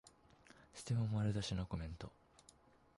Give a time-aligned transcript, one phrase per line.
[0.73, 2.11] ステマ丸出しのコメント